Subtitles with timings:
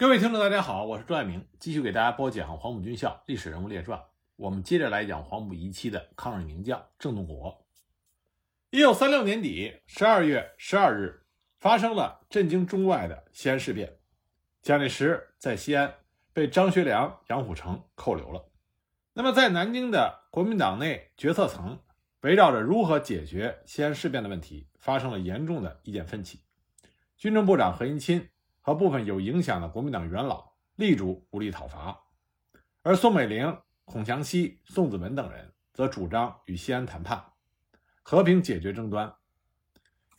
[0.00, 4.00] 各位听众，大家好，我是朱爱明，继续给大家播讲黄埔军校历史人物列传。
[4.36, 7.66] 我们接着来讲黄埔一期的抗日名将郑洞国。
[8.70, 11.26] 一九三六年底十二月十二日，
[11.58, 13.98] 发生了震惊中外的西安事变，
[14.62, 15.92] 蒋介石在西安
[16.32, 18.48] 被张学良、杨虎城扣留了。
[19.14, 21.76] 那么，在南京的国民党内决策层，
[22.20, 26.38] 围绕着如何解决西安事变的问题，发生了严重的意见分歧。
[27.16, 28.30] 军政部长何应钦
[28.68, 32.02] 和部分有影响的国民党元老力主武力讨伐，
[32.82, 33.56] 而宋美龄、
[33.86, 37.32] 孔祥熙、宋子文等人则主张与西安谈判，
[38.02, 39.14] 和平解决争端。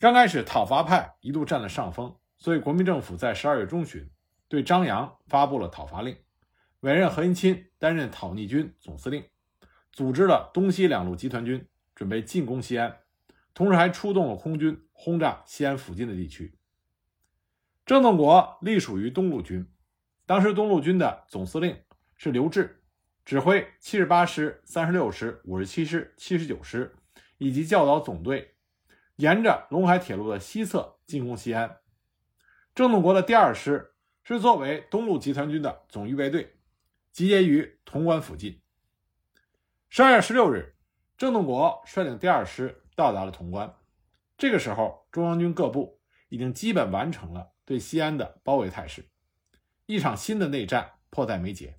[0.00, 4.10] 刚开始，讨伐派一度占了上风，所以国民政府在十二月中旬
[4.48, 6.16] 对张杨发布了讨伐令，
[6.80, 9.22] 委任何应钦担任讨逆军总司令，
[9.92, 12.98] 组织了东西两路集团军，准备进攻西安，
[13.54, 16.56] 同时还出动了空军轰炸西安附近的地区。
[17.90, 19.66] 郑洞国隶属于东路军，
[20.24, 21.76] 当时东路军的总司令
[22.16, 22.70] 是刘峙，
[23.24, 26.94] 指挥七十八师、三十六师、五十七师、七十九师
[27.38, 28.54] 以及教导总队，
[29.16, 31.78] 沿着陇海铁路的西侧进攻西安。
[32.76, 36.60] 郑洞国的第二师是作为东路集团军的总预备队，
[37.10, 38.62] 集结于潼关附近。
[39.88, 40.76] 十二月十六日，
[41.18, 43.74] 郑洞国率领第二师到达了潼关。
[44.38, 47.50] 这个时候，中央军各部已经基本完成了。
[47.70, 49.08] 对西安的包围态势，
[49.86, 51.78] 一场新的内战迫在眉睫。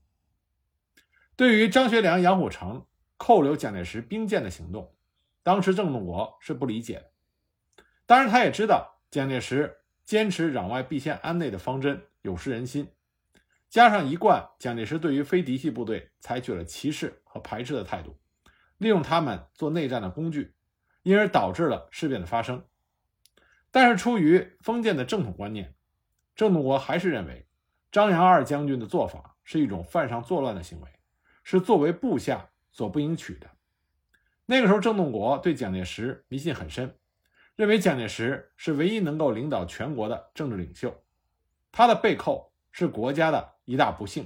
[1.35, 2.85] 对于张学良、杨虎城
[3.17, 4.95] 扣留蒋介石兵舰的行动，
[5.43, 7.11] 当时郑洞国是不理解的。
[8.05, 12.87] 当然，他也知道蒋介石坚持攘外必先安内的方针有失人心，
[13.67, 18.17] 加上一贯蒋介石对于非嫡系部队采取了歧视和排斥的态度，
[18.77, 20.55] 利用他们做内战的工具，
[21.03, 22.65] 因而导致了事变的发生。
[23.71, 25.75] 但是，出于封建的正统观念。
[26.41, 27.45] 郑洞国还是认为，
[27.91, 30.87] 张杨二将军的做法是一种犯上作乱的行为，
[31.43, 33.47] 是作为部下所不应取的。
[34.47, 36.97] 那个时候，郑洞国对蒋介石迷信很深，
[37.55, 41.03] 认为蒋介石是唯一能够领导全国的政治领袖，
[41.71, 44.25] 他的被扣是国家的一大不幸。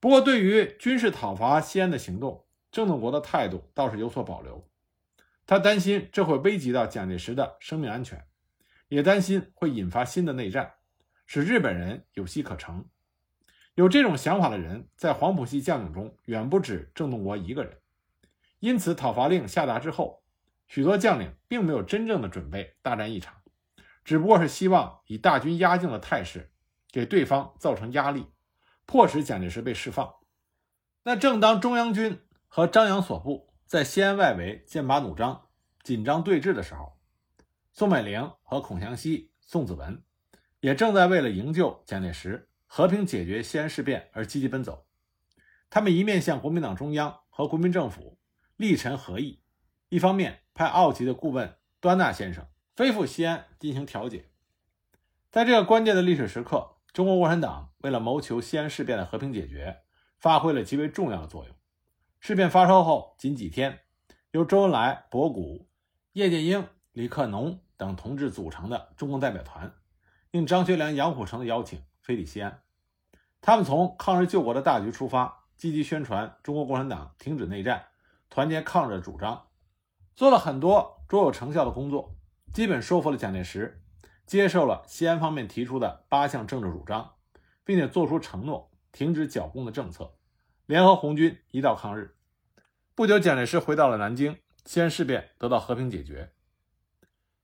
[0.00, 4.66] 不过，对于军事讨伐西安的行动，郑洞国的态度倒是有所保留，
[5.46, 8.26] 他担心这会危及到蒋介石的生命安全。
[8.92, 10.74] 也担心会引发新的内战，
[11.24, 12.84] 使日本人有机可乘。
[13.74, 17.78] 有这种想法的人，在黄埔系将领中远不止郑洞国一个人。
[18.58, 20.22] 因此，讨伐令下达之后，
[20.68, 23.36] 许多将领并没有真正的准备大战一场，
[24.04, 26.52] 只不过是希望以大军压境的态势，
[26.90, 28.26] 给对方造成压力，
[28.84, 30.16] 迫使蒋介石被释放。
[31.04, 35.46] 那正当中央军和张杨所部在西安外围剑拔弩张、
[35.82, 36.98] 紧张对峙的时候，
[37.72, 40.02] 宋美龄和孔祥熙、宋子文
[40.60, 44.86] 也正在为了营救蒋介石、和平解决西安事变而积极奔走。
[45.70, 48.18] 他们一面向国民党中央和国民政府
[48.56, 49.40] 力陈合议，
[49.88, 52.46] 一方面派奥籍的顾问端纳先生
[52.76, 54.30] 飞赴西安进行调解。
[55.30, 59.78] 在这个关键的历史时刻，中国共产党为了谋求西安事变的和平解决，
[60.18, 61.56] 发挥了极为重要的作用。
[62.20, 63.80] 事变发生后仅几天，
[64.32, 65.66] 由周恩来、博古、
[66.12, 66.68] 叶剑英。
[66.92, 69.72] 李克农等同志组成的中共代表团，
[70.32, 72.62] 应张学良、杨虎城的邀请飞抵西安。
[73.40, 77.86] 他们从抗日救国的大局出发，积极宣传中国共产党停止内战、
[78.28, 79.46] 团结抗日的主张，
[80.14, 82.14] 做了很多卓有成效的工作，
[82.52, 83.82] 基本说服了蒋介石，
[84.26, 87.14] 接受了西安方面提出的八项政治主张，
[87.64, 90.14] 并且做出承诺停止剿共的政策，
[90.66, 92.14] 联合红军一道抗日。
[92.94, 94.36] 不久，蒋介石回到了南京，
[94.66, 96.34] 西安事变得到和平解决。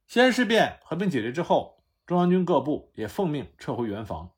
[0.08, 4.32] 西安事变和平解决之后，中央军各部也奉命撤回原防。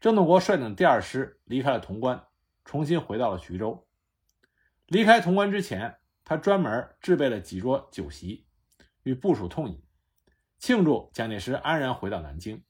[0.00, 2.26] 郑洞国率领第二师离开了潼关，
[2.62, 3.88] 重新回到了徐州。
[4.84, 8.46] 离开潼关之前，他专门制备了几桌酒席，
[9.02, 9.82] 与部属痛饮，
[10.58, 12.62] 庆祝蒋介石安然回到南京。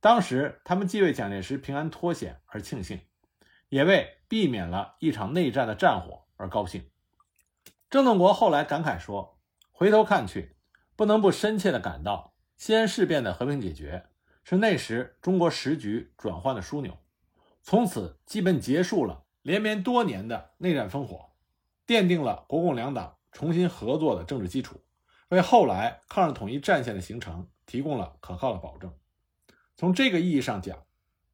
[0.00, 3.02] 当时，他们既为蒋介石平安脱险而庆幸，
[3.68, 6.90] 也为避免了一场内战的战火而高兴。
[7.90, 9.38] 郑洞国后来感慨说
[9.70, 10.54] ：“回头看去。”
[10.98, 14.06] 不能不深切地感到，西安事变的和平解决
[14.42, 16.98] 是那时中国时局转换的枢纽，
[17.62, 21.30] 从此基本结束了连绵多年的内战烽火，
[21.86, 24.82] 奠定了国共两党重新合作的政治基础，
[25.28, 28.92] 为后来抗日统一战线的形成提供了可靠的保证。
[29.76, 30.84] 从这个意义上讲，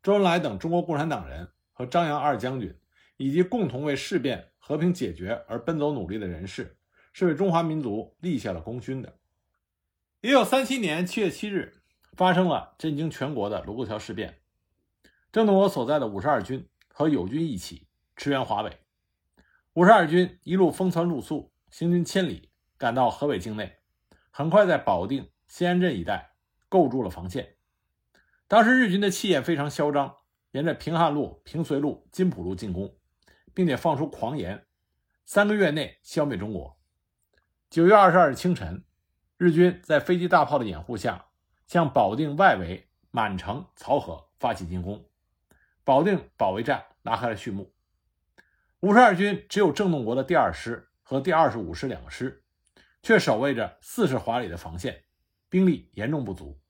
[0.03, 2.79] 周恩来等中国共产党人和张杨二将军，
[3.17, 6.77] 以及共同为事变和平解决而奔走努力的人士，
[7.15, 9.11] 是为中华民族立下了功勋的。
[10.25, 11.75] 一九三七年七月七日，
[12.15, 14.41] 发生了震惊全国的卢沟桥事变。
[15.31, 18.79] 郑洞国所在的五十二军和友军一起驰援华北。
[19.75, 22.49] 五十二军一路风餐露宿，行军千里，
[22.79, 23.81] 赶到河北境内，
[24.31, 26.31] 很快在保定、新安镇一带
[26.71, 27.57] 构筑了防线。
[28.49, 30.17] 当时日军的气焰非常嚣张，
[30.53, 32.97] 沿着平汉路、平绥路、金浦路进攻，
[33.53, 34.65] 并且放出狂言，
[35.27, 36.79] 三个月内消灭中国。
[37.69, 38.84] 九月二十二日清晨，
[39.37, 41.27] 日军在飞机、大炮的掩护下，
[41.67, 45.09] 向保定外围满城、漕河发起进攻，
[45.83, 47.73] 保定保卫战拉开了序幕。
[48.81, 52.45] 五十二军只有郑洞国的第二师和第二十五师两个师，
[53.03, 55.05] 却守卫着四十华里的防线，
[55.49, 56.61] 兵力严重不足。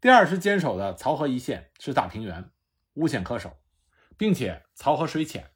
[0.00, 2.50] 第二师坚守的漕河一线是大平原，
[2.94, 3.56] 无险可守，
[4.16, 5.50] 并且漕河水浅，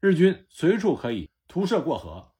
[0.00, 2.32] 日军随处可以徒涉过河。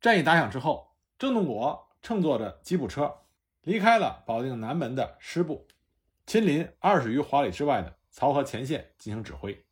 [0.00, 3.22] 战役打响之后，郑洞国乘坐着吉普车
[3.62, 5.66] 离开了保定南门的师部，
[6.26, 9.64] 亲临二十余华里之外的漕河前线进行指挥。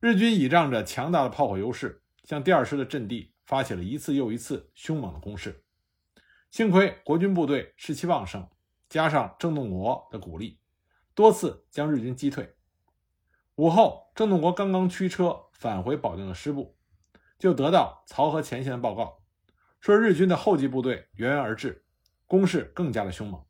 [0.00, 5.64] 日军倚仗着强大的炮火优势，向第二师的阵地发起了一次又一次凶猛的攻势。
[6.50, 8.48] 幸亏国军部队士气旺盛，
[8.88, 10.58] 加上郑洞国的鼓励，
[11.14, 12.56] 多次将日军击退。
[13.56, 16.76] 午后，郑洞国刚刚驱车返回保定的师部，
[17.38, 19.19] 就得到漕河前线的报告，
[19.80, 21.84] 说日军的后继部队源源而至，
[22.26, 23.42] 攻势更加的凶猛。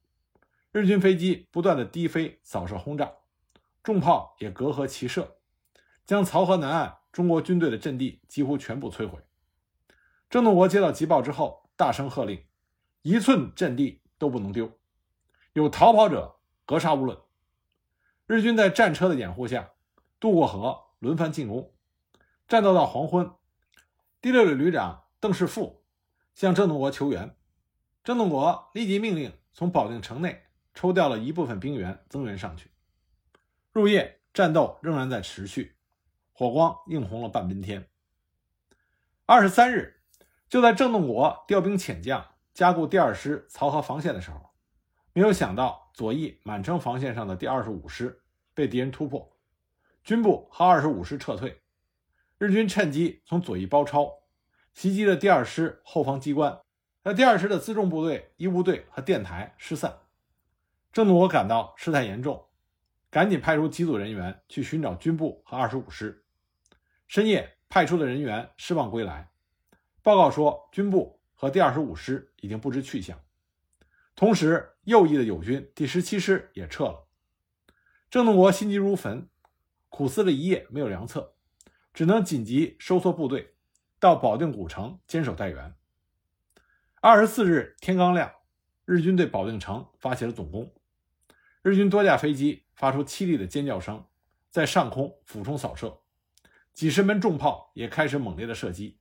[0.71, 3.13] 日军飞机不断的低飞扫射轰炸，
[3.83, 5.37] 重炮也隔河齐射。
[6.07, 9.19] 将漕河南岸中国军队的阵地几乎全部摧毁。
[10.29, 12.45] 郑洞国接到急报之后，大声喝令：
[13.03, 14.79] 一寸阵地都不能丢，
[15.53, 17.19] 有逃跑者格杀勿论。
[18.27, 19.71] 日军在战车的掩护下
[20.21, 21.75] 渡过河，轮番进攻，
[22.47, 23.33] 战斗到黄昏。
[24.21, 25.80] 第六旅旅长邓世富
[26.41, 27.37] 向郑洞国求援，
[28.03, 32.71] 郑洞国立即命令从保定城内抽调了一部分兵员增援上去。
[33.73, 35.77] 入夜，战斗仍然在持续。
[36.33, 37.87] 火光映红了半边天。
[39.27, 40.01] 二十三日，
[40.49, 44.41] 就在郑洞国调兵遣将加固第二师漕河防线的时候，
[45.13, 48.23] 没有想到左翼满城防线上的第二十五师
[48.55, 49.31] 被敌人突破，
[50.03, 51.61] 军部和二十五师撤退。
[52.39, 54.11] 日军趁机从左翼包抄，
[54.81, 56.59] 袭击了第二师后方机关，
[57.03, 59.99] 那第二师的辎重部队、医务队和电台失散。
[60.91, 62.47] 郑洞国感到事态严重，
[63.11, 66.25] 赶紧派出几组人员去寻找军部和二十五师。
[67.09, 69.31] 深夜派出的人员失望归来，
[70.03, 73.21] 报告说军部和第二十五师已经不知去向，
[74.17, 77.07] 同时右翼的友军第十七师也撤了。
[78.11, 79.29] 郑洞国心急如焚，
[79.91, 81.35] 苦思了一夜没有良策，
[81.93, 83.57] 只能紧急收缩部队，
[84.01, 85.75] 到保定古城坚守待援。
[87.03, 88.33] 二十四日天刚亮，
[88.87, 90.73] 日军对保定城发起了总攻，
[91.61, 94.07] 日军多架飞机发出凄厉的尖叫声，
[94.51, 96.01] 在上空俯冲扫射。
[96.73, 98.99] 几十门重炮也开始猛烈的射击，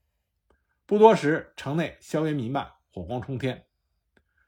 [0.85, 3.67] 不多时，城内硝烟弥漫，火光冲天。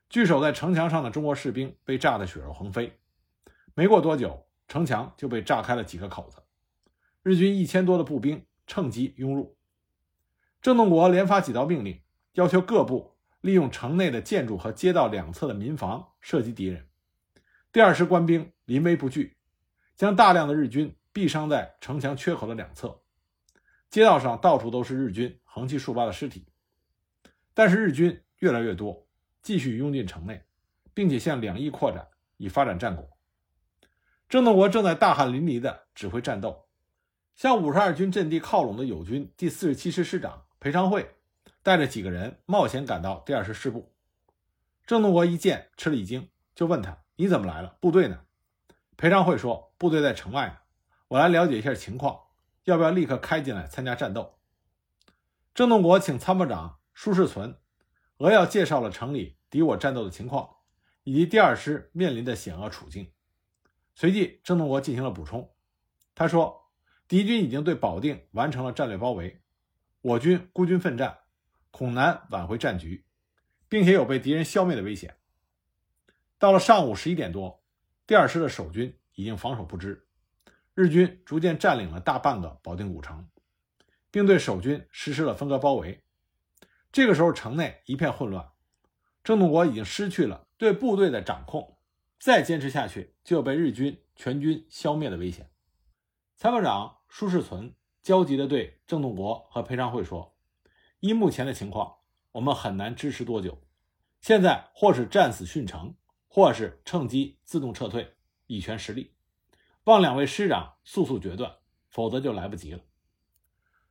[0.09, 2.99] 据守在城墙上的中国士兵被炸得血肉横飞。
[3.73, 6.43] 没过多久，城墙就被炸开了几个口子，
[7.23, 9.55] 日军一千多的步兵趁机拥入。
[10.61, 11.99] 郑洞国连发几道命令，
[12.33, 16.87] 要求各部利用城内的建筑和街道两侧的民房射击敌人。
[17.71, 19.37] 第二师官兵临危不惧，
[19.95, 23.01] 将大量的日军毙伤在城墙缺口的两侧。
[23.89, 26.45] 街道上到处都是日军横七竖八的尸体，
[27.55, 29.07] 但是日军越来越多，
[29.41, 30.43] 继续拥进城内，
[30.93, 33.09] 并且向两翼扩展，以发展战果。
[34.29, 36.67] 郑洞国正在大汗淋漓地指挥战斗，
[37.35, 41.15] 向五十二军阵地靠拢的友军第四十七师师长裴昌会
[41.63, 43.91] 带着几个人冒险赶到第二师师部。
[44.85, 47.77] 郑洞国一见吃了一惊，就问他：“你怎么来了？
[47.81, 48.21] 部队呢？”
[48.95, 50.57] 裴昌会说：“部队在城外呢，
[51.07, 52.19] 我来了解一下情况。”
[52.65, 54.37] 要不要立刻开进来参加战斗？
[55.55, 57.57] 郑洞国请参谋长舒世存
[58.17, 60.57] 扼要介绍了城里敌我战斗的情况，
[61.03, 63.11] 以及第二师面临的险恶处境。
[63.95, 65.51] 随即，郑洞国进行了补充。
[66.13, 66.69] 他说
[67.09, 69.41] ：“敌军已经对保定完成了战略包围，
[70.01, 71.19] 我军孤军奋战，
[71.69, 73.05] 恐难挽回战局，
[73.69, 75.17] 并且有被敌人消灭的危险。”
[76.39, 77.63] 到了上午十一点多，
[78.07, 80.07] 第二师的守军已经防守不支。
[80.73, 83.29] 日军逐渐占领了大半个保定古城，
[84.09, 86.03] 并对守军实施了分割包围。
[86.91, 88.51] 这个时候，城内一片混乱，
[89.23, 91.77] 郑洞国已经失去了对部队的掌控，
[92.19, 95.51] 再坚持下去就有被日军全军消灭的危险。
[96.37, 100.35] 参谋长舒世存焦急地对郑洞国和裴昌会说
[101.01, 101.97] ：“依目前的情况，
[102.31, 103.61] 我们很难支持多久。
[104.19, 105.95] 现在或是战死殉城，
[106.27, 108.15] 或是趁机自动撤退，
[108.47, 109.13] 以全实力。”
[109.85, 111.55] 望两位师长速速决断，
[111.89, 112.81] 否则就来不及了。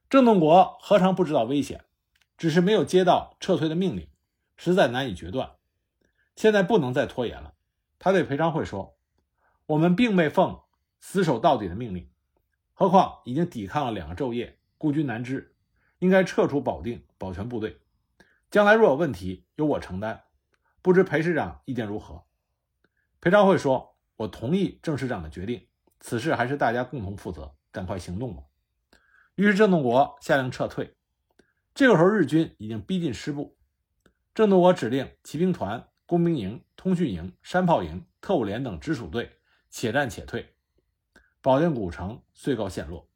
[0.08, 1.84] 郑洞国何尝不知道危险，
[2.36, 4.08] 只是没有接到撤退的命令，
[4.56, 5.56] 实在难以决断。
[6.36, 7.54] 现在不能再拖延了。
[7.98, 8.96] 他对裴昌会说
[9.66, 10.60] ：“我们并未奉
[11.00, 12.08] 死守到底的命令，
[12.80, 15.54] 何况已经抵抗了两个昼夜，孤军难支，
[15.98, 17.78] 应该撤出保定，保全部队。
[18.50, 20.22] 将来若有问题，由我承担。
[20.80, 22.24] 不知裴师长意见如何？”
[23.20, 25.68] 裴昌会说：“我同意郑师长的决定，
[26.00, 28.44] 此事还是大家共同负责，赶快行动吧。”
[29.36, 30.96] 于是郑洞国下令撤退。
[31.74, 33.58] 这个时候，日军已经逼近师部，
[34.34, 35.86] 郑洞国指令骑兵团。
[36.06, 39.36] 工兵营、通讯营、山炮营、特务连等直属队
[39.68, 40.54] 且战且退，
[41.42, 43.08] 保定古城遂告陷落。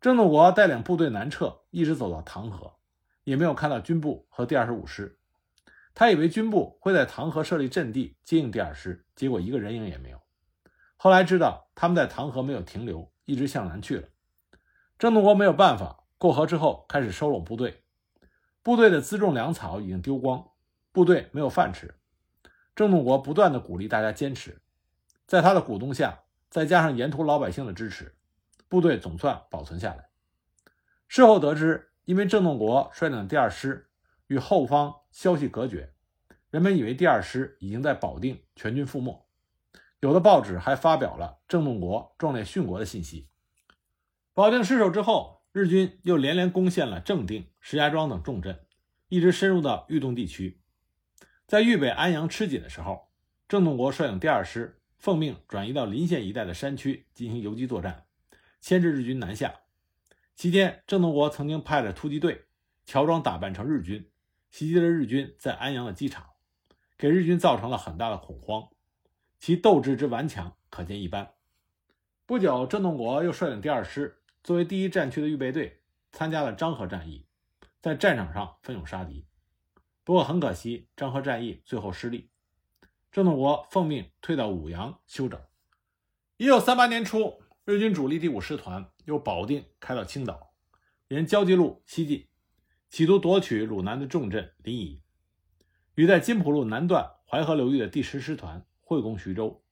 [0.00, 2.76] 郑洞国带领部队南撤，一直走到唐河，
[3.24, 5.18] 也没有看到军部和第二十五师。
[5.94, 10.20] 他以为军部会在唐河设立阵地接应第二师，结果一个人影也没有。
[10.96, 14.08] 后来知道他们在唐河没有停留，一直向南去了。
[14.98, 17.82] 郑洞国没有办法，过河之后开始收拢部队，
[18.62, 20.50] 部队的辎重粮草已经丢光。
[20.92, 21.94] 部队没有饭吃，
[22.74, 24.60] 郑洞国不断的鼓励大家坚持，
[25.26, 26.20] 在他的鼓动下，
[26.56, 28.14] 再加上沿途老百姓的支持，
[28.66, 30.08] 部队总算保存下来。
[31.06, 33.90] 事后得知，因为郑洞国率领的第二师
[34.28, 35.92] 与后方消息隔绝，
[36.48, 39.28] 人们以为第二师已经在保定全军覆没，
[40.00, 43.28] 有的报纸还发表了郑洞国壮烈殉国的信息。
[44.32, 48.64] 保定失守之后，日军又连连攻陷了正定、石家庄等重镇，
[49.10, 50.62] 一直深入到豫东地区。
[51.46, 53.10] 在豫北安阳吃紧的时候，
[53.46, 58.06] 郑洞国率领第二师奉命转移到临县一带的山区进行游击作战，
[58.60, 59.54] 牵制日军南下。
[60.34, 62.46] 期间，郑洞国曾经派了突击队
[62.84, 64.10] 乔装打扮成日军，
[64.50, 66.26] 袭击了日军在安阳的机场，
[66.98, 68.68] 给日军造成了很大的恐慌，
[69.38, 71.34] 其斗志之顽强可见一斑。
[72.26, 75.80] 不久，郑洞国又率领第二师作为第一战区的预备队，
[76.12, 77.26] 参加了漳河战役，
[77.80, 79.26] 在战场上奋勇杀敌。
[80.04, 82.30] 不过很可惜，漳河战役最后失利，
[83.16, 85.40] 郑洞国奉命退到武阳休整。
[86.36, 90.52] 一九三八年初，日军主力第五师团由保定开到青岛，
[91.08, 92.26] 沿胶济路西进，
[92.90, 95.00] 企图夺取鲁南的重镇临沂，
[95.94, 99.64] 与在津浦路南段淮河流域的第十师团会攻徐州。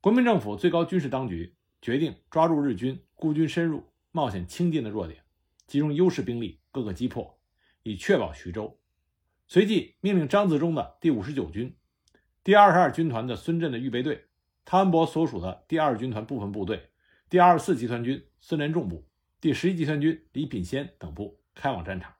[0.00, 5.22] 国民政府最高军事当局决定抓住日军孤军深入、冒险轻进的弱点，
[5.66, 7.38] 集中优势兵力，各个击破，
[7.82, 8.80] 以确保徐州。
[9.46, 11.76] 随即命令张自忠的第五十九军、
[12.46, 14.26] 第二十二军团的孙震的预备队、
[14.64, 16.90] 汤恩伯所属的第二军团部分部队、
[17.28, 19.04] 第二十四集团军孙连仲部、
[19.40, 22.14] 第十一集团军李品仙等部开往战场。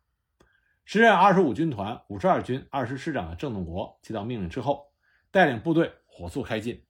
[0.84, 4.92] 时任二十五军团五十二军二师师长的郑洞国接到命令之后，
[5.30, 6.82] 带领部队火速开进。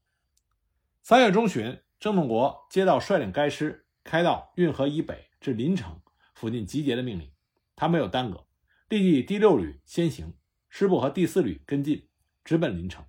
[1.02, 6.00] 三月中旬，郑洞国接到率领该师开到运河以北至临城
[6.32, 7.30] 附近集结的命令，
[7.74, 8.46] 他没有耽搁。
[8.88, 10.32] 立即以第六旅先行，
[10.70, 12.08] 师部和第四旅跟进，
[12.42, 13.04] 直奔临城。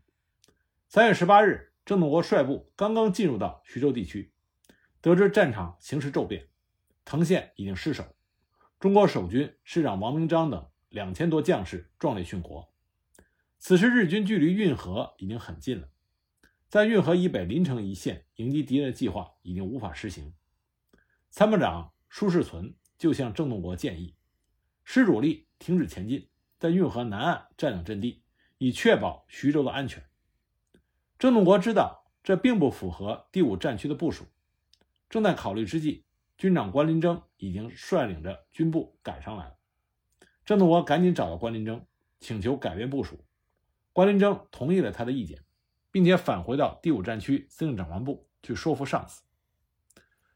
[0.89, 4.31] 三月十八日，郑洞国率部刚刚进入到徐州地区，
[5.01, 6.47] 得知战场形势骤变，
[7.03, 8.15] 藤县已经失守，
[8.79, 12.73] 中国守军师长王明章等两千多将士壮烈殉国。
[13.59, 15.89] 此时日军距离运河已经很近了，
[16.69, 20.33] 在运河以北临城一线迎击敌人的计划已经无法实行。
[21.29, 24.15] 参谋长舒世存就向郑洞国建议，
[24.83, 25.47] 施主力。
[25.59, 26.29] 停止前进，
[26.59, 28.23] 在运河南岸占领阵地，
[28.59, 30.07] 以确保徐州的安全。
[31.19, 34.25] 郑洞国知道这并不符合第五战区的部署，
[35.09, 36.05] 正在考虑之际，
[36.37, 39.55] 军长关林征已经率领着军部赶上来了。
[40.45, 41.85] 郑洞国赶紧找到关林征，
[42.19, 43.23] 请求改变部署。
[43.93, 45.43] 关林征同意了他的意见，
[45.91, 49.23] 并且返回到第五战区司令长官部去说服上司。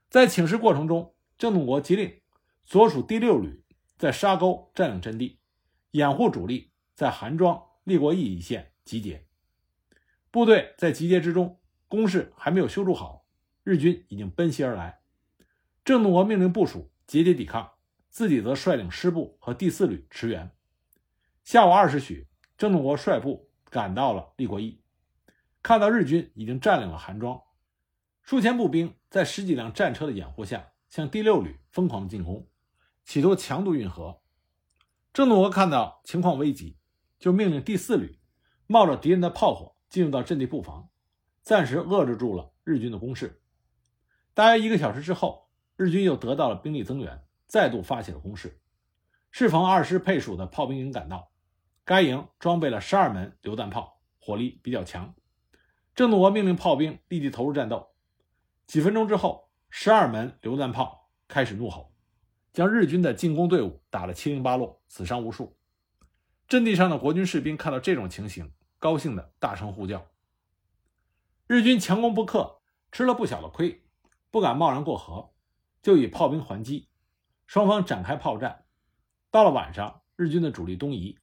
[0.09, 2.21] 在请示过程中，郑洞国急令
[2.65, 3.61] 所属第六旅。
[3.97, 5.37] 在沙沟占领阵地，
[5.91, 9.27] 掩护主力在韩庄、立国义一线集结。
[10.31, 11.59] 部队在集结之中，
[11.89, 13.25] 工事还没有修筑好，
[13.63, 15.01] 日军已经奔袭而来。
[15.83, 17.73] 郑洞国命令部署节节抵抗，
[18.09, 20.55] 自己则率领师部和第四旅驰援。
[21.43, 24.81] 下午二时许，郑洞国率部赶到了立国驿，
[25.61, 27.41] 看到日军已经占领了韩庄，
[28.21, 32.47] 数千步兵在十几辆战车的掩护下，向第六旅疯狂进攻。
[33.03, 34.21] 企图强渡运河，
[35.11, 36.77] 郑洞国看到情况危急，
[37.19, 38.17] 就命令第四旅
[38.67, 40.89] 冒着敌人的炮火进入到阵地布防，
[41.43, 43.41] 暂时遏制住了日军的攻势。
[44.33, 48.61] 大约一个小时之后，日军又得到了兵力增援，再度发起了攻势。
[49.31, 51.29] 适逢二师配属的炮兵营赶到，
[51.83, 55.13] 该营装备了十二门榴弹炮，火力比较强。
[55.93, 57.89] 郑洞国命令炮兵立即投入战斗。
[58.65, 61.93] 几分钟之后，十二门榴弹炮开始怒吼，
[62.53, 65.57] 将日军的进攻队伍打得七零八落，死伤无数。
[66.47, 70.07] 阵地上的国军士兵看到这种情形，高兴的大声呼叫。
[71.45, 72.61] 日军强攻不克，
[72.91, 73.83] 吃了不小的亏，
[74.31, 75.35] 不敢贸然过河，
[75.83, 76.89] 就以炮兵还击。
[77.45, 78.65] 双方展开炮战。
[79.29, 81.19] 到了晚上，日军的主力东移，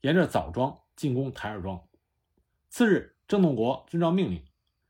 [0.00, 1.86] 沿着枣庄进攻台儿庄。
[2.70, 4.46] 次日，郑洞国遵照命令，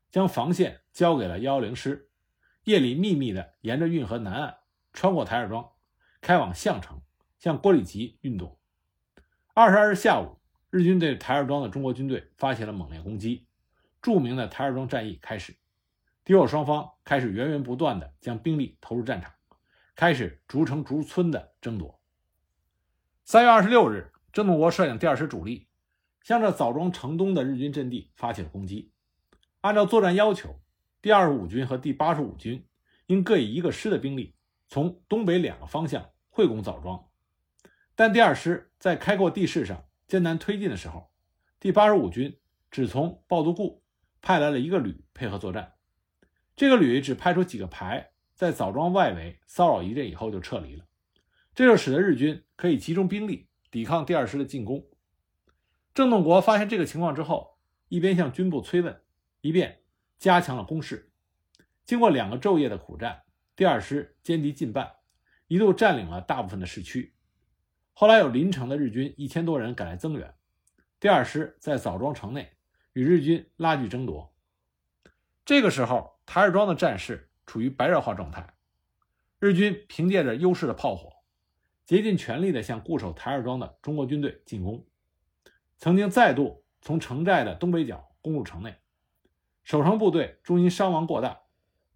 [0.09, 2.09] 将防线交给了幺幺零师，
[2.63, 4.59] 夜里秘密的沿着运河南岸
[4.93, 5.73] 穿过台儿庄，
[6.21, 7.01] 开往项城，
[7.37, 8.57] 向郭里集运动。
[9.53, 10.39] 二十二日下午，
[10.75, 13.45] 日军对台儿庄的中国军队发起了猛烈攻击。
[14.01, 15.55] 著名的台儿庄战役开始，
[16.25, 19.31] 敌我双方开始源源不断的将兵力投入战场，
[19.95, 22.01] 开始逐城逐村的争夺。
[23.23, 25.67] 三月二十六日，郑洞国率领第二师主力，
[26.23, 28.91] 向着枣庄城东的日军阵地发起了攻击。
[29.61, 30.59] 按照作战要求，
[31.03, 32.65] 第二十五军和第八十五军
[33.05, 34.33] 应各以一个师的兵力，
[34.67, 37.07] 从东北两个方向会攻枣庄。
[37.93, 41.11] 但第二师在开阔地势上艰难推进的时候，
[41.59, 43.83] 第八十五军只从抱犊固
[44.21, 45.73] 派来了一个旅配合作战。
[46.55, 50.85] 这个旅只派出几个排，在枣庄外围骚扰一阵以后就撤离了。
[51.55, 54.87] 这就使得日军可以集中兵力抵抗第二师的进攻。
[55.93, 57.57] 郑洞国发现这个情况之后，
[57.89, 59.01] 一边向军部催问，
[59.41, 59.83] 一边
[60.17, 61.11] 加强了攻势。
[61.85, 63.23] 经过两个昼夜的苦战，
[63.55, 64.91] 第二师歼敌近半，
[65.47, 67.12] 一度占领了大部分的市区。
[67.93, 70.33] 后来有临城的日军一千多人赶来增援，
[70.99, 72.51] 第二师在枣庄城内
[72.93, 74.33] 与日军拉锯争夺。
[75.45, 78.53] 这个时候，台儿庄的战事处于白热化状态，
[79.39, 81.11] 日军凭借着优势的炮火。
[81.85, 84.87] 竭尽全力地向固守台儿庄的中国军队进攻，
[85.77, 88.77] 曾经再度从城寨的东北角攻入城内，
[89.65, 91.41] 守城部队终因伤亡过大，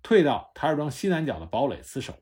[0.03, 2.13] 退到台儿庄西南角的堡垒死守。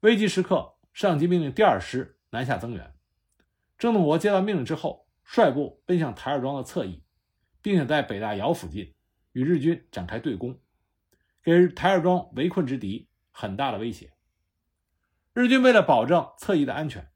[0.00, 2.92] 危急时刻，上级命令第二师南下增援。
[3.78, 7.04] 郑洞国接到命令之后，率部奔向台儿庄的侧翼，
[7.62, 8.92] 并且在北大窑附近
[9.30, 10.60] 与日军展开对攻，
[11.44, 14.12] 给台儿庄围困之敌很大的威胁。
[15.32, 17.08] 日军为了保证侧翼的安全，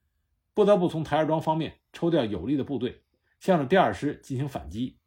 [0.55, 3.03] 不得不从台儿庄方面抽调有力的部队，
[3.41, 5.01] 向着第二师进行反击。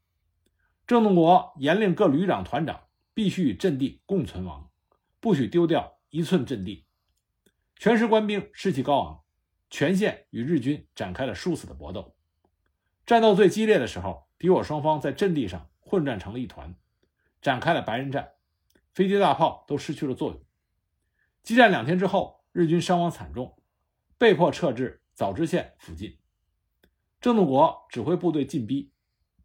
[0.86, 4.70] 郑洞国严令各旅长、团长必须与阵地共存亡，
[5.22, 6.86] 不许丢掉一寸阵地。
[7.78, 9.24] 全师官兵士气高昂，
[9.72, 12.16] 全线与日军展开了殊死的搏斗。
[13.08, 16.76] 战斗最激烈的时候，敌我双方在阵地上混战成了一团，
[17.42, 18.34] 展开了白刃战，
[18.94, 20.40] 飞机、大炮都失去了作用。
[21.42, 22.40] 激战两天之后。
[22.54, 23.58] 日军伤亡惨重，
[24.18, 26.18] 被迫撤至枣支县附近。
[27.22, 28.92] 郑洞国指挥部队进逼，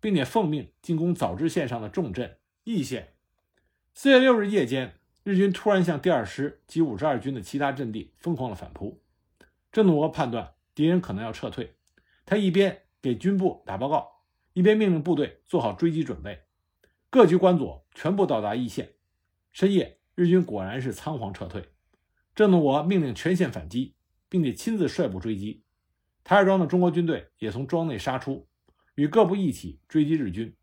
[0.01, 3.15] 并且奉命进攻枣支县上的重镇义县。
[3.95, 9.01] 四月六日夜间，日军突然向第二师及五十二军的其他阵地疯狂的反扑。
[9.77, 11.77] 郑洞国判断敌人可能要撤退，
[12.25, 14.11] 他一边给军部打报告，
[14.55, 16.45] 一边命令部队做好追击准备。
[17.11, 18.95] 各局官佐全部到达一线。
[19.53, 21.75] 深夜，日军果然是仓皇撤退。
[22.35, 23.95] 郑洞国命令全线反击，
[24.31, 25.63] 并且亲自率部追击。
[26.25, 28.49] 台儿庄的中国军队也从庄内杀出，
[28.95, 30.57] 与各部一起追击日军。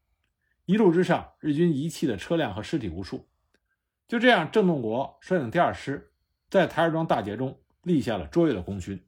[0.66, 3.30] 一路之上，日军遗弃的车辆和尸体无数。
[4.08, 6.12] 就这样，郑洞国率领第二师
[6.50, 9.06] 在台儿庄大捷中立下了卓越的功勋。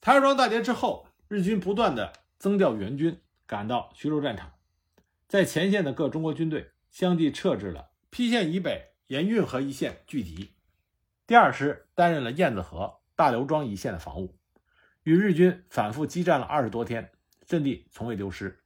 [0.00, 4.52] 台儿庄大捷之后，日军不断的增调援军赶到徐州战场，
[5.28, 10.54] 在前线的各中国军队相继撤至了邳县以北沿运河一线聚集。
[11.26, 14.38] 第二师担任了燕子河、大刘庄一线的防务，
[15.04, 17.10] 与日军反复激战了二十多天，
[17.46, 18.60] 阵地从未丢失。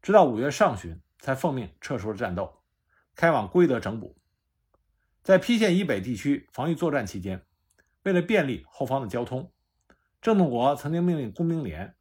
[0.00, 2.62] 直到五月上旬，才奉命撤出了战斗，
[3.14, 4.16] 开往归德整补。
[5.22, 7.46] 在邳县以北地区防御作战期间，
[8.02, 9.52] 为了便利后方的交通，
[10.20, 11.94] 郑洞国曾经命令工兵连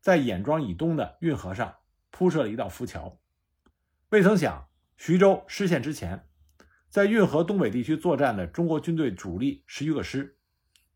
[0.00, 1.76] 在兖庄以东的运河上
[2.10, 3.20] 铺设了一道浮桥。
[4.10, 6.26] 未曾想，徐州失陷之前。
[6.88, 10.36] 在运河东北地区作战的中国军队主力十余个师，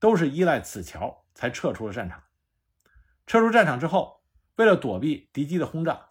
[0.01, 2.25] 都是依赖此桥才撤出了战场。
[3.29, 4.25] 撤出战场之后，
[4.57, 6.09] 为了躲避敌机的轰炸，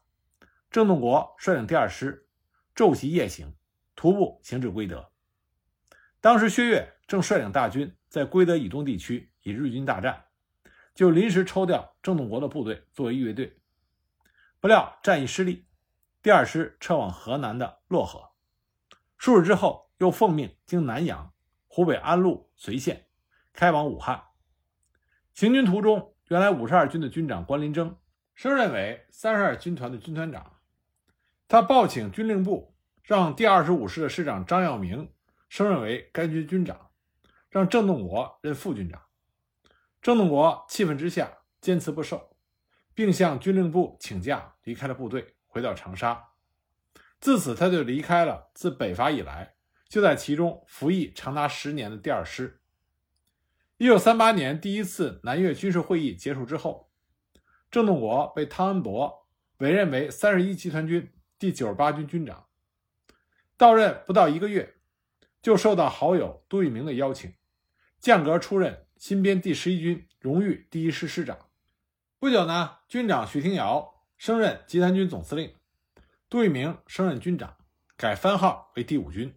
[0.72, 2.30] 郑洞国率领第二师
[2.74, 3.54] 昼袭夜行，
[3.94, 5.12] 徒步行至归德。
[6.22, 10.26] 当时薛岳正率领大军在归德以东地区与日军大战，
[10.96, 13.60] 就临时抽调郑洞国的部队作为预备队。
[14.60, 15.66] 不料战役失利，
[16.22, 18.32] 第二师撤往河南的漯河。
[19.18, 21.34] 数日之后，又奉命经南阳、
[21.68, 23.08] 湖北安陆、随县，
[23.52, 24.24] 开往武汉。
[25.34, 27.98] 行军途中，原来五十二军的军长关林征
[28.36, 30.58] 升任为三十二军团的军团长。
[31.48, 35.12] 他报请军令部，让第二十五师的师长张耀明
[35.50, 36.90] 升任为该军军长，
[37.54, 39.00] 让郑洞国任副军长。
[40.02, 42.36] 郑洞国气愤之下坚持不受，
[42.96, 46.32] 并向军令部请假，离开了部队，回到长沙。
[47.20, 49.54] 自此，他就离开了自北伐以来
[49.88, 52.60] 就在其中服役长达十年的第二师。
[53.78, 56.90] 一九三八年第一次南越军事会议结束之后，
[57.70, 62.48] 郑洞国被汤恩伯委任为三十一集团军第九十八军军长。
[63.56, 64.78] 到任不到一个月，
[65.40, 67.32] 就受到好友杜聿明的邀请，
[68.04, 71.48] 降格出任新编第十一军荣誉第一师师长。
[72.20, 75.56] 不久呢，军长许廷瑶升任集团军总司令，
[76.30, 77.56] 杜聿明升任军长，
[77.96, 79.34] 改番号为第五军。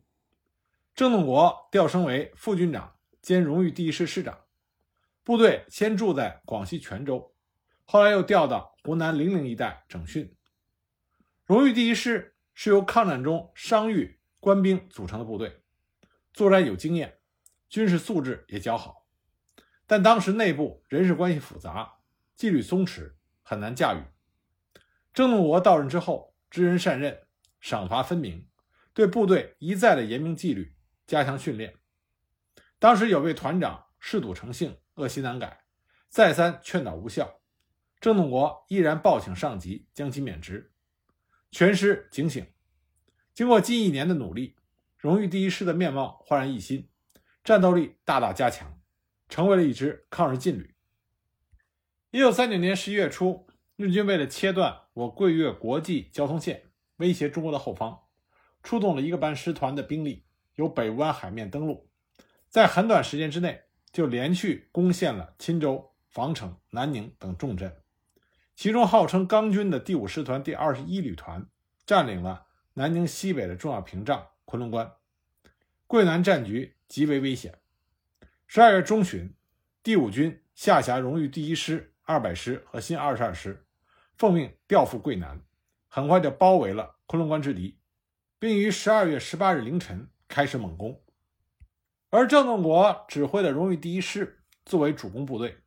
[0.96, 2.96] 郑洞国调升为副军长。
[3.22, 4.36] 兼荣誉第一师师长，
[5.22, 7.36] 部队先住在广西全州，
[7.84, 10.34] 后来又调到湖南零陵一带整训。
[11.44, 15.60] 荣誉第一师是由抗战中伤愈官兵组成的部队，
[16.32, 17.15] 作战有经验，
[17.68, 19.06] 军事素质也较好，
[19.86, 21.98] 但当时内部人事关系复杂，
[22.34, 24.02] 纪律松弛，很难驾驭。
[25.12, 27.26] 郑洞国到任之后，知人善任，
[27.60, 28.48] 赏罚分明，
[28.92, 30.76] 对部队一再的严明纪律，
[31.06, 31.74] 加强训练。
[32.78, 35.64] 当时有位团长嗜赌成性，恶习难改，
[36.08, 37.40] 再三劝导无效，
[38.00, 40.72] 郑洞国依然报请上级将其免职。
[41.50, 42.46] 全师警醒，
[43.32, 44.56] 经过近一年的努力，
[44.98, 46.88] 荣誉第一师的面貌焕然一新，
[47.46, 48.76] 战斗力大大加强，
[49.28, 50.74] 成为了一支抗日劲旅。
[52.10, 56.64] 一九三九年十一月初，日军为了切断我桂粤国际交通线，
[56.96, 58.00] 威胁中国的后方，
[58.64, 60.24] 出动了一个班师团的兵力，
[60.56, 61.88] 由北湾海面登陆。
[62.48, 67.76] 在很短时间之内，就连续攻陷了钦州、防城、南宁等重镇，
[68.56, 71.46] 其中号称钢军的第五师团第二十一旅团
[71.86, 74.90] 占领了南宁西北的重要屏障昆仑关，
[75.86, 77.58] 桂南战局极为危险。
[78.46, 79.34] 十二月中旬，
[79.82, 83.66] 第五军下辖荣誉第一师、二百师和新二十二师，
[84.16, 85.40] 奉命调赴桂南，
[85.88, 87.78] 很快就包围了昆仑关之敌，
[88.38, 91.02] 并于十二月十八日凌晨开始猛攻。
[92.10, 95.58] 而郑洞国指挥的荣誉第一师作为主攻部队，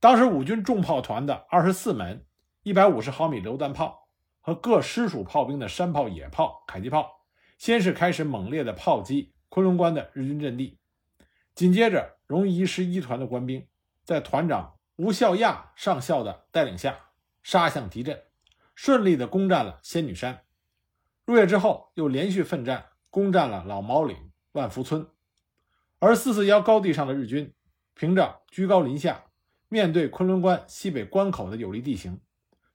[0.00, 2.26] 当时五军重炮团的二十四门
[2.64, 4.08] 一百五十毫米榴弹炮
[4.40, 7.24] 和各师属炮兵的山炮、野炮、迫击炮，
[7.56, 10.78] 先是开始猛烈的炮击昆仑关的日军阵地，
[11.54, 13.66] 紧接着荣誉一师一团的官兵
[14.04, 17.10] 在团长吴孝亚上校的带领下
[17.42, 18.22] 杀向敌阵，
[18.74, 20.44] 顺利的攻占了仙女山。
[21.24, 25.06] 入夜之后，又连续奋战，攻占了老毛岭、万福村。
[25.98, 27.54] 而四四幺高地上的日军，
[27.94, 29.24] 凭着居高临下，
[29.68, 32.20] 面对昆仑关西北关口的有利地形，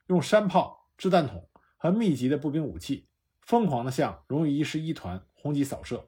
[0.08, 3.08] 用山炮、掷弹筒和密集的步兵武器，
[3.42, 6.08] 疯狂地向荣誉一师一团轰击扫射。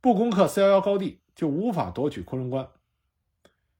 [0.00, 2.68] 不攻克四幺幺高地，就无法夺取昆仑关。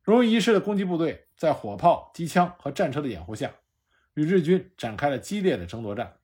[0.03, 3.55] 荣誉一师的攻击部队在火炮、机枪和战车的掩护下，
[4.15, 6.19] 与日军展开了激烈的争夺战。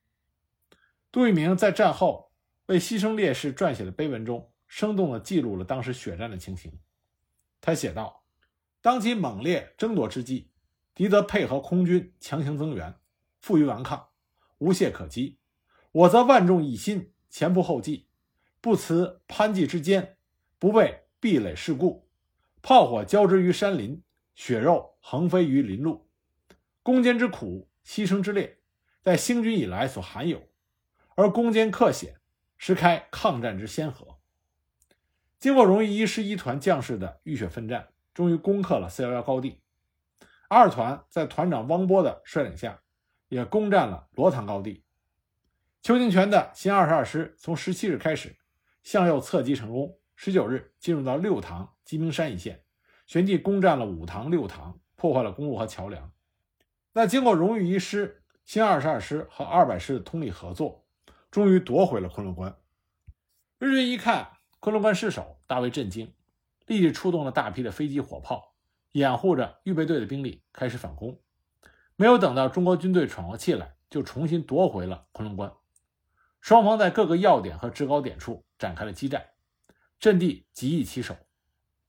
[1.11, 2.33] 杜聿明在战后
[2.67, 4.51] 为牺牲烈士撰写的碑文中。
[4.69, 6.81] 生动地记录了当时血战的情形。
[7.61, 8.25] 他写道
[8.83, 10.51] ：“当其猛烈争夺之际，
[10.93, 12.93] 敌则配合空军强行增援，
[13.41, 14.09] 负隅顽抗，
[14.59, 15.39] 无懈可击；
[15.93, 18.06] 我则万众一心，前仆后继，
[18.61, 20.17] 不辞攀济之间，
[20.59, 22.09] 不畏壁垒事故。
[22.63, 24.03] 炮火交织于山林，
[24.35, 26.09] 血肉横飞于林路。
[26.83, 28.59] 攻坚之苦，牺牲之烈，
[29.03, 30.49] 在兴军以来所罕有，
[31.15, 32.17] 而攻坚克险，
[32.57, 34.19] 实开抗战之先河。”
[35.39, 39.61] 经过荣誉一师一团将士的浴血奋战，终于攻克了四幺幺高地。
[40.49, 42.83] 二团在团长汪波的率领下，
[43.29, 44.85] 也攻占了罗塘高地。
[45.83, 48.37] 邱清泉的新二十二师从十七日开始
[48.87, 52.63] 向右侧击成功，十九日进入到六塘、鸡鸣山一线，
[53.05, 56.13] 旋即攻占了五塘、六塘，破坏了公路和桥梁。
[56.93, 60.87] 那经过荣誉一师、新二十二师和二百师的通力合作，
[61.33, 62.57] 终于夺回了昆仑关。
[63.59, 64.29] 日军一看。
[64.61, 66.13] 昆仑关失守，大为震惊，
[66.67, 68.55] 立即出动了大批的飞机、火炮，
[68.93, 71.21] 掩护着预备队的兵力开始反攻。
[71.97, 75.53] 没有等到中国军队喘过气来，就重新夺回了昆仑关。
[76.47, 79.31] 双方在各个要点和制高点处展开了激战，
[79.99, 81.17] 阵地极易起手，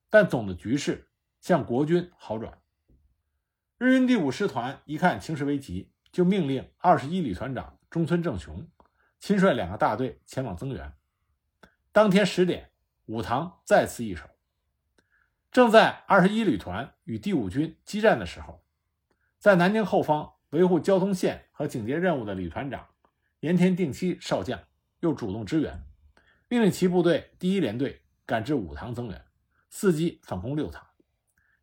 [0.09, 2.59] 但总的局势向国军好转。
[3.77, 8.67] 日军第五师团一看情势危急，就命令二十一旅团长中村正雄
[9.19, 10.91] 亲率两个大队前往增援。
[11.91, 12.71] 当天十点，
[13.05, 14.25] 武塘再次易手。
[15.51, 18.63] 正在二十一旅团与第五军激战的时候，
[19.37, 22.87] 在南京后方维护交通线和警戒任务的旅团长
[23.41, 24.59] 盐田定期少将
[24.99, 25.83] 又主动支援，
[26.47, 29.25] 命令其部队第一联队赶至五塘增援，
[29.71, 30.85] 伺机反攻六塘，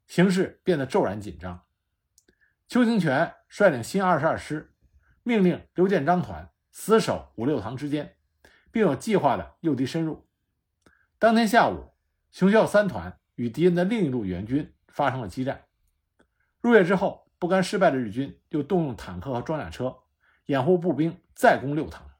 [0.06, 1.64] 形势变得骤然紧张。
[2.68, 4.72] 邱清泉率领新二十二师，
[5.24, 8.16] 命令刘建章团死守五六塘之间，
[8.70, 10.28] 并有计划的诱敌深入。
[11.18, 11.92] 当天下午，
[12.30, 15.64] 熊孝三团与敌人的另一路援军发生了激战。
[16.60, 20.03] 入夜之后，不甘失败的日军又动用坦克和装甲车
[20.46, 22.10] 掩护步兵再攻六塘。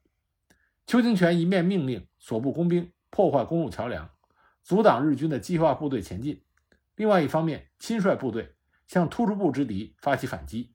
[0.87, 4.11] 邱清泉一面命令所部工兵破坏公路桥梁，
[4.63, 6.43] 阻挡日军的机械化部队前进；
[6.95, 8.55] 另外一方面，亲率部队
[8.87, 10.75] 向突出部之敌发起反击，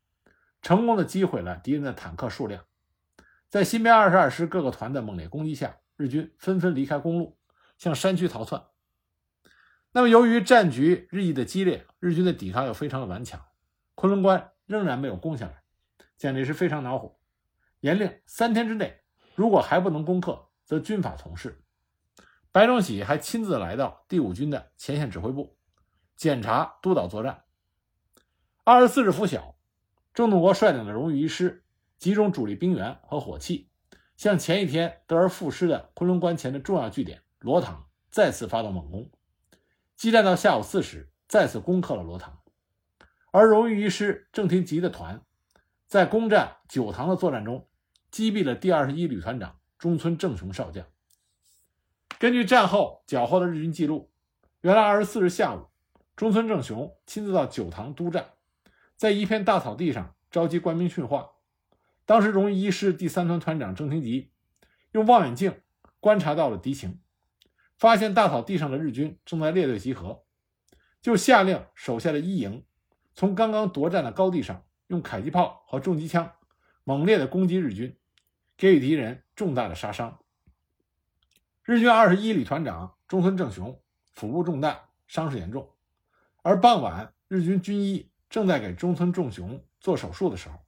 [0.61, 2.65] 成功的击毁了敌人的坦克数量。
[3.49, 7.37] 在新编二十二师各个团的猛烈攻击下，日军纷纷离开公路，
[7.77, 8.63] 向山区逃窜。
[9.91, 13.43] 那么，由于战局日益的激烈，日军的抵抗又非常的顽强，
[13.95, 15.61] 昆仑关仍然没有攻下来，
[16.17, 17.18] 蒋介石非常恼火，
[17.81, 19.01] 严令三天之内，
[19.35, 21.63] 如果还不能攻克，则军法从事。
[22.51, 25.57] 白崇禧还亲自来到第五军的前线指挥部，
[26.15, 27.43] 检查督导作战。
[28.63, 29.55] 二十四日拂晓，
[30.13, 31.63] 郑洞国率领的荣誉一师
[31.97, 33.69] 集中主力兵员和火器，
[34.17, 39.09] 向前一天得而复失的昆仑关前的重要据点罗塘再次发动猛攻。
[39.95, 42.39] 激战到下午四时，再次攻克了罗塘。
[43.31, 45.23] 而荣誉一师郑廷吉的团，
[45.85, 47.68] 在攻占九塘的作战中，
[48.11, 50.85] 击毙了第二十一旅团长中村正雄少将。
[52.17, 54.11] 根据战后缴获的日军记录，
[54.61, 55.67] 原来二十四日下午，
[56.15, 58.31] 中村正雄亲自到九塘督战，
[58.95, 61.31] 在一片大草地上召集官兵训话。
[62.05, 64.31] 当时荣誉一师第三团团长郑廷吉
[64.91, 65.61] 用望远镜
[65.99, 66.99] 观察到了敌情。
[67.77, 70.23] 发现大草地上的日军正在列队集合，
[71.01, 72.65] 就下令手下的一营
[73.15, 76.29] 从刚刚夺占的高地上用迫击炮和重机枪
[76.83, 77.95] 猛烈的攻击日军，
[78.59, 80.19] 给予敌人重大的杀伤。
[81.63, 85.71] 日军二十一旅团长中村正雄腹部中弹，伤势严重。
[86.41, 90.59] 而傍晚，日军军医正在给中村正雄做手术的时候，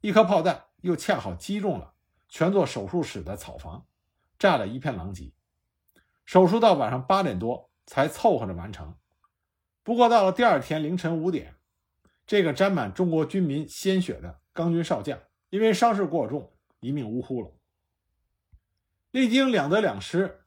[0.00, 1.92] 一颗炮弹又恰好击中了
[2.30, 3.84] 全座手术室的草房，
[4.38, 5.30] 炸得一片狼藉。
[6.24, 8.94] 手术到晚上八点多才凑合着完成。
[9.82, 11.56] 不过到了第二天凌晨五点，
[12.26, 15.18] 这个沾满中国军民鲜血的钢军少将，
[15.50, 17.50] 因为伤势过重，一命呜呼了。
[19.10, 20.44] 历经两得两失，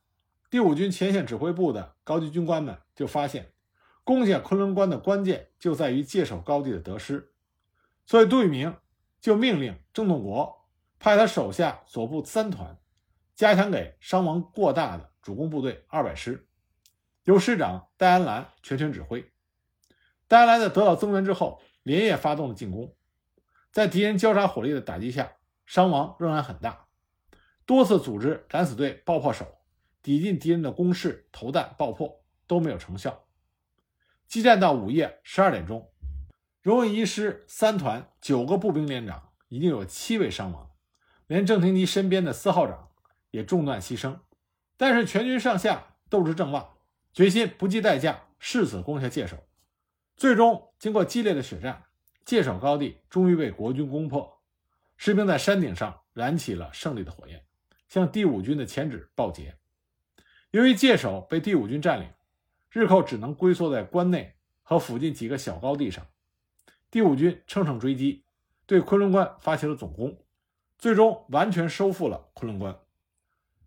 [0.50, 3.52] 第五军前线指挥部的高级军官们就发现，
[4.04, 7.32] 攻下昆仑关的关键就在于界首高地的得失，
[8.06, 8.76] 所以杜聿明
[9.20, 10.68] 就命令郑洞国
[11.00, 12.78] 派他手下所部三团，
[13.36, 15.12] 加强给伤亡过大的。
[15.22, 16.48] 主攻部队二百师，
[17.26, 19.32] 由师长戴安澜全权指挥。
[20.28, 22.96] 戴安澜在得到增援之后，连夜发动了进攻，
[23.72, 25.34] 在敌人交叉火力的打击下，
[25.72, 26.88] 伤亡仍然很大。
[27.66, 29.48] 多次组织敢死队爆破手
[30.04, 33.24] 抵近敌人的工事，投弹爆破都没有成效。
[34.28, 35.90] 激战到午夜十二点钟，
[36.62, 40.72] 荣誉一师三团九个步兵连长已经有七位伤亡，
[41.28, 42.90] 连郑廷基身边的四号长
[43.30, 44.20] 也中弹牺牲。
[44.76, 46.74] 但是全军上下斗志正旺，
[47.14, 49.38] 决心不计代价誓死攻下界首。
[50.18, 51.86] 最终，经过激烈的血战，
[52.26, 54.41] 界首高地终于被国军攻破。
[55.04, 57.44] 士兵在山顶上燃起了胜利的火焰，
[57.88, 59.58] 向第五军的前指报捷。
[60.52, 62.08] 由于界首被第五军占领，
[62.70, 66.06] 日寇只能龟缩在关内和附近几个小高地上。
[66.92, 68.24] 第五军乘胜追击，
[68.68, 70.24] 对昆仑关发起了总攻，
[70.78, 72.78] 最终完全收复了昆仑关。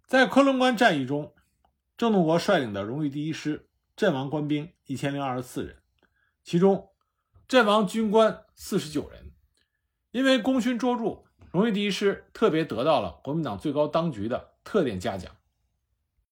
[0.07, 1.35] 在昆仑关战役中，
[1.97, 5.83] 郑洞国率领的荣誉第一师阵亡官兵一千零二十四人，
[6.45, 6.91] 其中
[7.49, 9.34] 阵亡军官四十九人。
[10.15, 15.33] 因为功勋卓著，荣誉第一师特别得到了国民党最高当局的特点嘉奖。